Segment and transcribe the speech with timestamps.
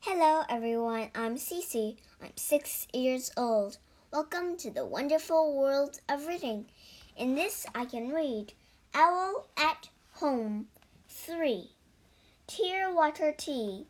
[0.00, 1.10] Hello, everyone.
[1.14, 1.96] I'm Cece.
[2.22, 3.78] I'm six years old.
[4.12, 6.66] Welcome to the wonderful world of reading.
[7.16, 8.52] In this, I can read
[8.94, 9.88] Owl at
[10.20, 10.66] Home
[11.08, 11.70] 3
[12.46, 13.86] Tear Water Tea.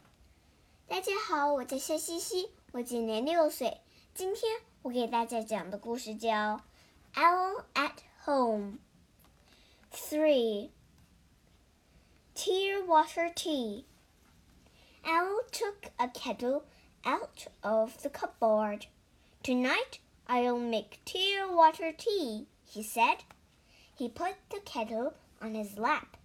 [0.88, 3.80] 大家好，我叫夏西西，我今年六岁。
[4.14, 6.30] 今天我给大家讲的故事叫《
[7.14, 10.70] Owl at Home》。Three.
[12.34, 13.84] Tear water tea.
[15.05, 16.65] Owl took a kettle
[17.05, 18.85] out of the cupboard.
[19.43, 23.23] Tonight I'll make tear water tea, he said.
[23.95, 26.17] He put the kettle on his lap.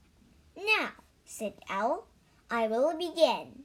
[0.57, 0.91] Now,
[1.25, 2.07] said Owl,
[2.51, 3.65] I will begin.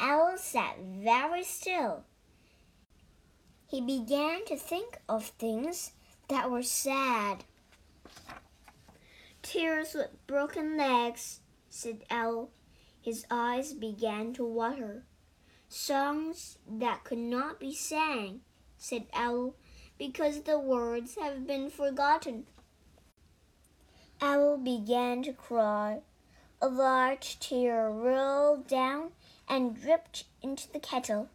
[0.00, 2.04] Owl sat very still.
[3.66, 5.92] He began to think of things
[6.28, 7.44] that were sad.
[9.42, 12.50] Tears with broken legs, said Owl.
[13.04, 15.04] His eyes began to water.
[15.68, 18.40] Songs that could not be sang,
[18.78, 19.56] said Owl,
[19.98, 22.46] because the words have been forgotten.
[24.22, 26.00] Owl began to cry.
[26.62, 29.10] A large tear rolled down
[29.46, 31.28] and dripped into the kettle.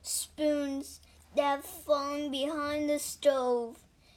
[0.00, 1.00] Spoons
[1.36, 3.76] that have fallen behind the stove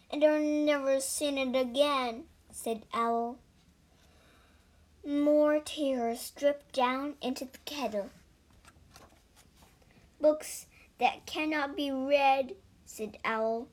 [0.10, 3.40] and are never seen it again, said Owl.
[5.06, 8.10] More tears dripped down into the kettle.
[10.22, 13.68] Books that cannot be read, said Owl,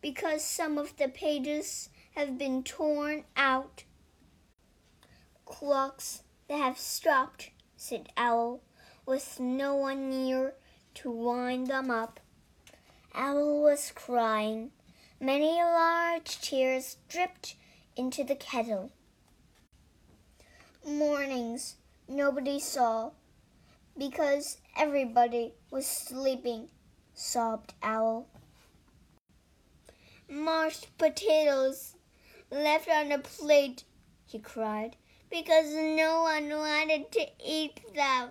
[0.00, 3.84] because some of the pages have been torn out.
[5.44, 8.62] Clocks that have stopped, said Owl,
[9.04, 10.54] with no one near
[10.94, 12.18] to wind them up.
[13.14, 14.70] Owl was crying.
[15.20, 17.56] Many large tears dripped
[17.94, 18.90] into the kettle.
[20.84, 21.76] Mornings
[22.08, 23.12] nobody saw
[23.96, 26.70] because everybody was sleeping,
[27.14, 28.26] sobbed Owl.
[30.28, 31.94] Mashed potatoes
[32.50, 33.84] left on a plate,
[34.26, 34.96] he cried,
[35.30, 38.30] because no one wanted to eat them.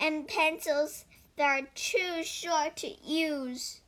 [0.00, 1.04] And pencils
[1.36, 3.82] that are too short to use.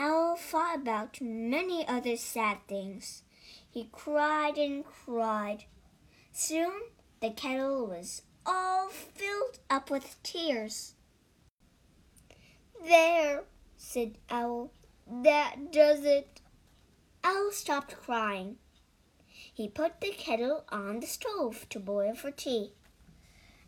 [0.00, 3.22] Owl thought about many other sad things.
[3.70, 5.66] He cried and cried.
[6.38, 6.82] Soon
[7.22, 10.92] the kettle was all filled up with tears.
[12.84, 13.44] There,
[13.78, 14.70] said Owl,
[15.06, 16.42] that does it.
[17.24, 18.58] Owl stopped crying.
[19.26, 22.74] He put the kettle on the stove to boil for tea.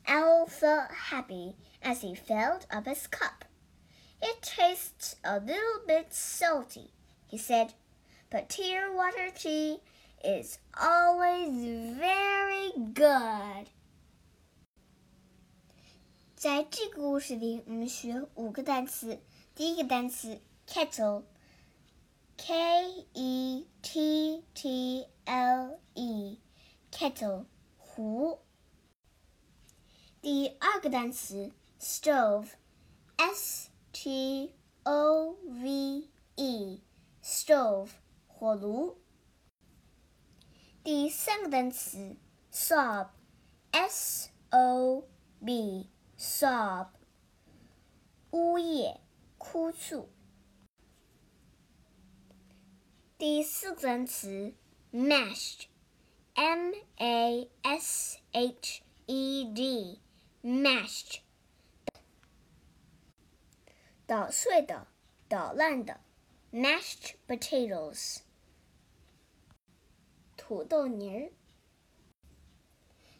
[0.06, 3.46] Owl felt happy as he filled up his cup.
[4.20, 6.90] It tastes a little bit salty,
[7.28, 7.72] he said,
[8.28, 9.78] but tear water tea
[10.24, 11.48] is always
[11.96, 12.57] very
[12.98, 13.66] good.
[16.34, 19.20] 在这个故事里，我们学五个单词。
[19.54, 21.22] 第一个单词 kettle，k
[23.12, 27.44] e t t l e，kettle
[27.76, 28.40] 壶。
[30.20, 37.90] 第二个单词 stove，s t o v e，stove
[38.26, 38.98] 火炉。
[40.82, 42.16] 第三个单词
[42.57, 45.07] sob，s o
[45.43, 46.89] b，sob
[48.31, 49.01] 呜咽、
[49.37, 50.09] 哭诉。
[53.17, 54.53] 第四个单词
[54.91, 61.19] mashed，m a s h e d，mashed
[64.05, 64.87] 捣碎的、
[65.27, 66.01] 捣烂的，
[66.51, 68.19] mashed potatoes。
[70.35, 71.31] 土豆泥儿。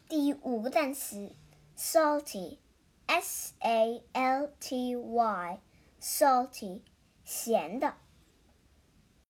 [0.09, 1.29] 第五个单词
[1.77, 6.81] ，salty，s a l t y，salty，
[7.23, 7.93] 咸的。